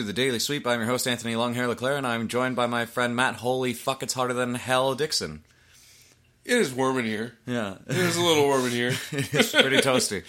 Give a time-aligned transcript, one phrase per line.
[0.00, 0.66] to the Daily Sweep.
[0.66, 4.02] I'm your host, Anthony Longhair Leclerc, and I'm joined by my friend Matt Holy Fuck
[4.02, 5.44] It's Harder Than Hell Dixon.
[6.42, 7.34] It is warm in here.
[7.44, 7.74] Yeah.
[7.86, 8.94] It is a little warm in here.
[9.12, 10.24] it's pretty toasty.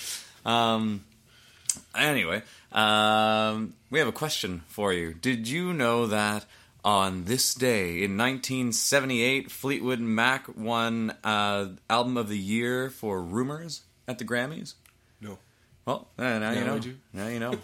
[0.45, 1.05] Um,
[1.95, 2.41] anyway,
[2.73, 5.13] um, we have a question for you.
[5.13, 6.45] Did you know that
[6.83, 13.83] on this day in 1978, Fleetwood Mac won uh, Album of the Year for Rumours
[14.05, 14.73] at the Grammys?
[15.21, 15.37] No.
[15.85, 16.79] Well, uh, now you know.
[17.13, 17.57] Now you know.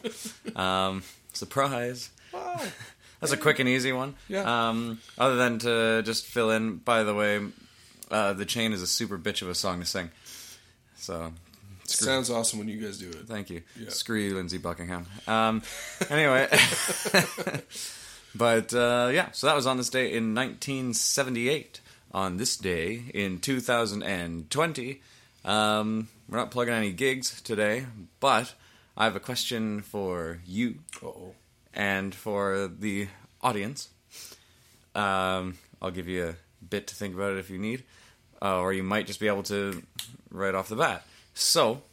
[0.56, 1.04] um,
[1.38, 2.10] surprise.
[2.34, 2.62] Wow.
[3.20, 4.16] That's a quick and easy one.
[4.28, 4.70] Yeah.
[4.70, 7.42] Um, other than to just fill in, by the way,
[8.12, 10.12] uh, The Chain is a super bitch of a song to sing.
[10.98, 11.34] So,
[11.86, 13.28] Sounds awesome when you guys do it.
[13.28, 13.62] thank you.
[13.80, 13.90] Yeah.
[13.90, 15.06] Screw you, Lindsey Buckingham.
[15.26, 15.64] Um,
[16.10, 16.48] anyway.
[18.36, 21.80] but, uh, yeah, so that was on this day in 1978.
[22.14, 25.02] On this day in 2020,
[25.46, 27.86] um, we're not plugging any gigs today,
[28.20, 28.54] but
[28.98, 31.36] I have a question for you Uh oh.
[31.72, 33.08] and for the
[33.42, 33.90] audience.
[34.96, 37.84] Um, I'll give you a bit to think about it if you need,
[38.42, 39.84] uh, or you might just be able to
[40.32, 41.06] right off the bat.
[41.36, 41.84] So,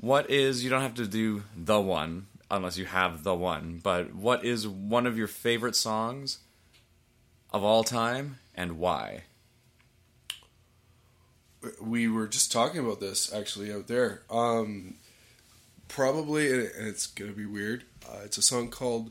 [0.00, 4.14] what is, you don't have to do the one unless you have the one, but
[4.16, 6.38] what is one of your favorite songs
[7.52, 9.22] of all time and why?
[11.80, 14.22] We were just talking about this actually out there.
[14.30, 14.96] Um,
[15.88, 17.84] probably, and it's gonna be weird.
[18.08, 19.10] Uh, it's a song called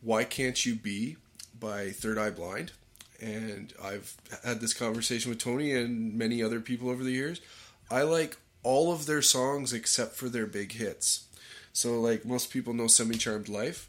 [0.00, 1.16] "Why Can't You Be"
[1.58, 2.72] by Third Eye Blind,
[3.20, 7.40] and I've had this conversation with Tony and many other people over the years.
[7.90, 11.24] I like all of their songs except for their big hits.
[11.72, 13.88] So, like most people know, "Semi Charmed Life,"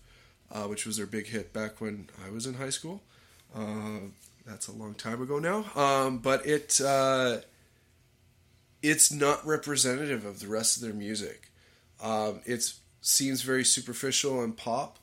[0.52, 3.02] uh, which was their big hit back when I was in high school.
[3.56, 4.00] Uh,
[4.46, 5.66] that's a long time ago now.
[5.76, 7.38] Um, but it uh,
[8.82, 11.50] it's not representative of the rest of their music.
[12.04, 12.72] Um, it
[13.02, 15.00] seems very superficial and pop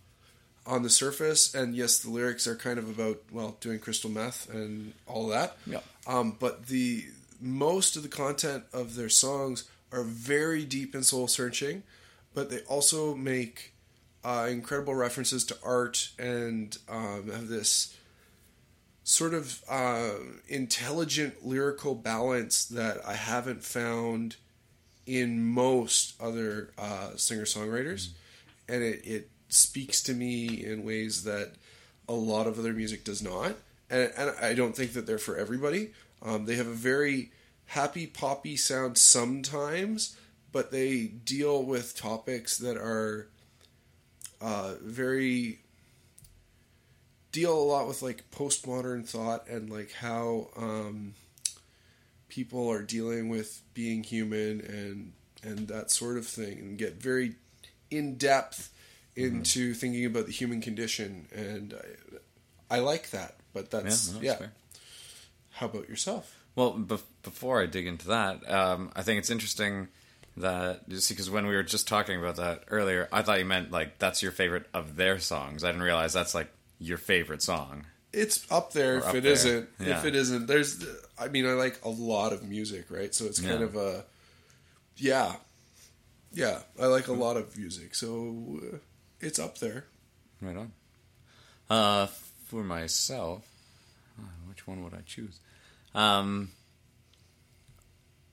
[0.66, 4.48] on the surface, and yes, the lyrics are kind of about well doing crystal meth
[4.50, 5.56] and all that.
[5.66, 5.80] Yeah.
[6.06, 7.06] Um, but the
[7.40, 11.82] most of the content of their songs are very deep and soul searching,
[12.34, 13.72] but they also make
[14.22, 17.96] uh, incredible references to art and um, have this
[19.02, 20.12] sort of uh,
[20.46, 24.36] intelligent lyrical balance that I haven't found
[25.10, 28.10] in most other uh, singer songwriters,
[28.69, 31.54] and it, it speaks to me in ways that
[32.09, 33.56] a lot of other music does not.
[33.91, 35.91] And, and I don't think that they're for everybody.
[36.22, 37.32] Um, they have a very
[37.66, 40.16] happy poppy sound sometimes,
[40.53, 43.27] but they deal with topics that are
[44.41, 45.59] uh, very
[47.32, 51.15] deal a lot with like postmodern thought and like how um,
[52.30, 57.34] people are dealing with being human and and that sort of thing and get very
[57.91, 58.70] in depth
[59.16, 61.74] into thinking about the human condition and
[62.70, 64.52] I, I like that but that's no, that's yeah, fair.
[65.52, 69.88] how about yourself Well, bef- before I dig into that, um, I think it's interesting
[70.36, 73.70] that just because when we were just talking about that earlier, I thought you meant
[73.70, 75.64] like that's your favorite of their songs.
[75.64, 77.86] I didn't realize that's like your favorite song.
[78.12, 79.34] It's up there if up it not
[79.78, 79.98] Yeah.
[79.98, 80.84] if it isn't there's
[81.19, 83.66] i mean i like a lot of music right so it's kind Yeah.
[83.66, 84.04] of a
[84.97, 85.37] yeah
[86.32, 88.76] yeah i like a lot of music so uh,
[89.21, 89.84] it's up there
[90.43, 90.72] Right on.
[91.69, 92.06] Uh,
[92.47, 93.44] for myself,
[94.19, 95.38] uh, which one would I choose?
[95.94, 96.48] Um,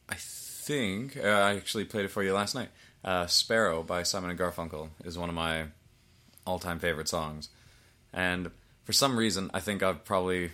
[0.09, 2.69] I think uh, I actually played it for you last night.
[3.03, 5.65] Uh, "Sparrow" by Simon and Garfunkel is one of my
[6.45, 7.49] all-time favorite songs,
[8.13, 8.49] and
[8.87, 10.49] for some reason, I think I've probably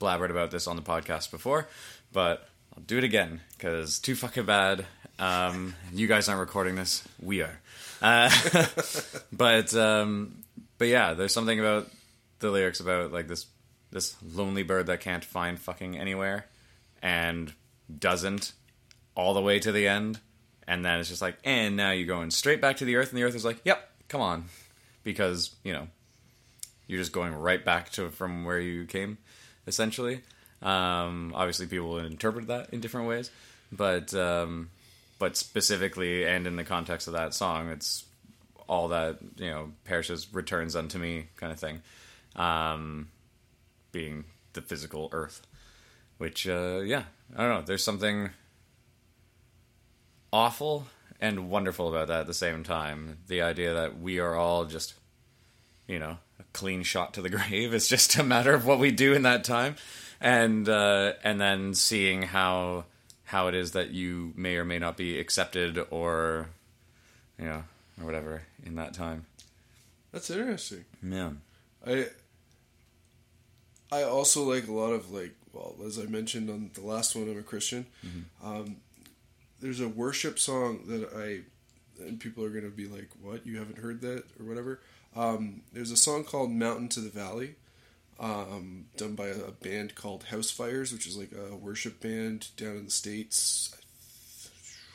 [0.00, 1.68] blabbered about this on the podcast before,
[2.10, 4.86] but I'll do it again because too fucking bad.
[5.18, 7.60] Um, you guys aren't recording this; we are.
[8.00, 8.30] Uh,
[9.32, 10.42] but um,
[10.78, 11.90] but yeah, there's something about
[12.38, 13.44] the lyrics about like this
[13.90, 16.46] this lonely bird that can't find fucking anywhere
[17.02, 17.52] and
[17.98, 18.54] doesn't
[19.14, 20.18] all the way to the end,
[20.66, 23.18] and then it's just like, and now you're going straight back to the earth, and
[23.18, 24.46] the earth is like, yep, come on,
[25.04, 25.88] because you know
[26.90, 29.18] you're just going right back to from where you came,
[29.66, 30.22] essentially.
[30.60, 33.30] Um, obviously, people interpret that in different ways,
[33.70, 34.70] but um,
[35.18, 38.04] but specifically and in the context of that song, it's
[38.68, 41.80] all that you know perishes returns unto me kind of thing,
[42.34, 43.08] um,
[43.92, 45.46] being the physical earth.
[46.18, 47.04] Which, uh, yeah,
[47.34, 47.62] I don't know.
[47.62, 48.30] There's something
[50.32, 50.86] awful
[51.20, 53.18] and wonderful about that at the same time.
[53.28, 54.94] The idea that we are all just,
[55.90, 57.74] you know, a clean shot to the grave.
[57.74, 59.74] It's just a matter of what we do in that time,
[60.20, 62.84] and uh, and then seeing how
[63.24, 66.48] how it is that you may or may not be accepted or,
[67.38, 67.62] you know,
[68.00, 69.24] or whatever in that time.
[70.10, 70.84] That's interesting.
[71.02, 71.30] Yeah.
[71.86, 72.06] I
[73.92, 77.28] I also like a lot of like well, as I mentioned on the last one,
[77.28, 77.86] I'm a Christian.
[78.42, 78.76] Um,
[79.60, 81.40] there's a worship song that I
[82.04, 83.46] and people are gonna be like, "What?
[83.46, 84.80] You haven't heard that or whatever?"
[85.16, 87.56] Um, there's a song called "Mountain to the Valley,"
[88.18, 92.84] um, done by a band called Housefires, which is like a worship band down in
[92.84, 93.74] the states.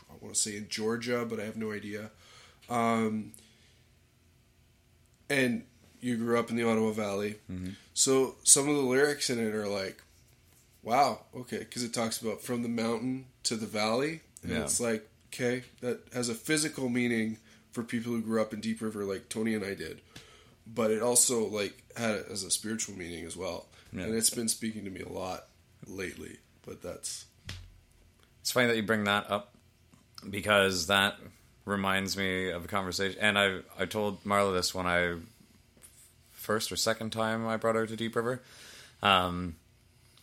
[0.09, 2.12] I want to say in Georgia, but I have no idea.
[2.69, 3.33] Um,
[5.29, 5.63] and
[6.01, 7.35] you grew up in the Ottawa Valley,
[7.94, 10.01] so some of the lyrics in it are like,
[10.83, 14.63] "Wow, okay," because it talks about from the mountain to the valley, and Yeah.
[14.63, 17.38] it's like, okay, that has a physical meaning
[17.75, 20.00] for people who grew up in Deep River, like Tony and I did,
[20.66, 24.04] but it also like had it as a spiritual meaning as well, Yeah.
[24.06, 25.48] and it's been speaking to me a lot
[25.86, 26.38] lately.
[26.66, 27.25] But that's
[28.42, 29.54] It's funny that you bring that up
[30.30, 31.18] because that
[31.66, 33.19] reminds me of a conversation.
[33.19, 35.18] And I I told Marla this when I
[36.31, 38.42] first or second time I brought her to Deep River.
[39.04, 39.56] Um,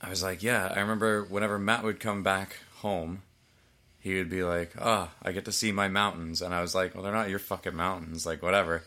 [0.01, 3.23] I was like, yeah, I remember whenever Matt would come back home,
[4.03, 6.43] he would be like, ah, I get to see my mountains.
[6.43, 8.83] And I was like, well, they're not your fucking mountains, like whatever.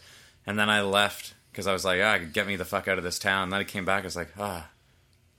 [0.46, 3.04] And then I left because I was like, ah, get me the fuck out of
[3.04, 3.44] this town.
[3.44, 4.70] And then I came back, I was like, ah,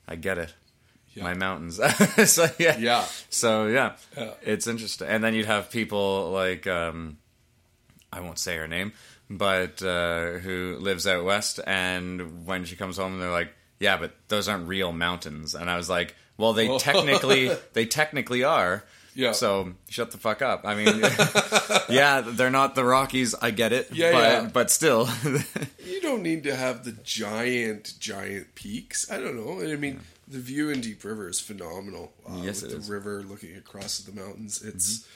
[0.08, 0.54] I get it.
[1.12, 1.24] Yeah.
[1.24, 1.76] My mountains.
[2.30, 2.76] so yeah.
[2.78, 4.32] yeah, So yeah, Yeah.
[4.42, 5.08] it's interesting.
[5.08, 7.18] And then you'd have people like um,
[8.12, 8.92] I won't say her name,
[9.30, 13.50] but uh, who lives out west, and when she comes home, they're like,
[13.80, 16.78] "Yeah, but those aren't real mountains." And I was like, "Well, they Oh.
[16.78, 18.84] technically they technically are."
[19.16, 19.32] Yeah.
[19.32, 20.60] So shut the fuck up.
[20.64, 21.00] I mean,
[21.88, 23.34] yeah, they're not the Rockies.
[23.34, 23.88] I get it.
[23.92, 24.50] Yeah, but, yeah.
[24.52, 25.08] But still,
[25.84, 29.10] you don't need to have the giant, giant peaks.
[29.10, 29.60] I don't know.
[29.62, 32.12] I mean, the view in Deep River is phenomenal.
[32.28, 32.90] Uh, Yes, with it the is.
[32.90, 34.62] river looking across the mountains.
[34.62, 35.06] It's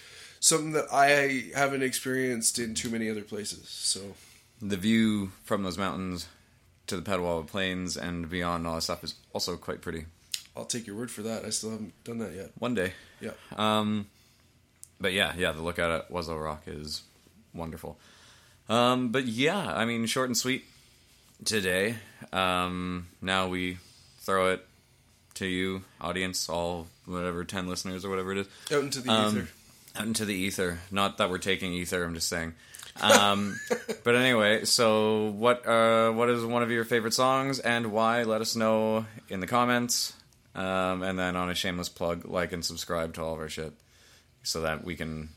[0.40, 3.68] something that I haven't experienced in too many other places.
[3.68, 4.00] So
[4.62, 6.26] the view from those mountains
[6.86, 10.06] to the Petawawa Plains and beyond, all that stuff is also quite pretty.
[10.56, 11.44] I'll take your word for that.
[11.44, 12.50] I still haven't done that yet.
[12.58, 12.92] One day.
[13.20, 13.30] Yeah.
[13.56, 14.06] Um,
[15.00, 17.02] but yeah, yeah, the lookout at Oiseau Rock is
[17.54, 17.98] wonderful.
[18.68, 20.64] Um, but yeah, I mean, short and sweet
[21.44, 21.96] today.
[22.32, 23.78] Um, now we
[24.20, 24.66] throw it
[25.34, 29.36] to you, audience, all whatever ten listeners or whatever it is, Out into the Um,
[29.38, 29.48] ether.
[29.96, 30.78] out into the ether.
[30.90, 32.04] Not that we're taking ether.
[32.04, 32.54] I'm just saying.
[33.00, 33.58] Um,
[34.04, 35.66] but anyway, so what?
[35.66, 38.24] Uh, what is one of your favorite songs and why?
[38.24, 40.12] Let us know in the comments.
[40.54, 43.72] Um, and then on a shameless plug, like and subscribe to all of our shit,
[44.42, 45.28] so that we can,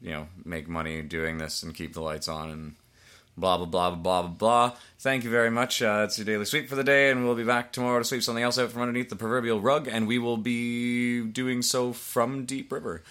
[0.00, 2.74] you know, make money doing this and keep the lights on and
[3.36, 4.76] blah blah blah blah blah blah.
[4.98, 5.82] Thank you very much.
[5.82, 8.22] Uh, that's your daily sweep for the day, and we'll be back tomorrow to sweep
[8.22, 12.46] something else out from underneath the proverbial rug, and we will be doing so from
[12.46, 13.02] Deep River.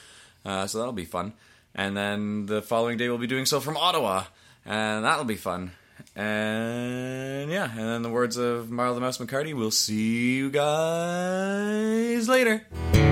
[0.43, 1.33] Uh, so that'll be fun.
[1.75, 4.25] And then the following day we'll be doing so from Ottawa,
[4.65, 5.73] and that'll be fun.
[6.15, 12.27] And yeah, and then the words of Marl the Mouse McCarty, we'll see you guys
[12.27, 12.65] later.
[12.93, 13.11] And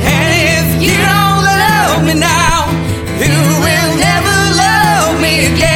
[0.00, 2.70] if you don't love me now,
[3.20, 3.34] you
[3.64, 5.67] will never love me again.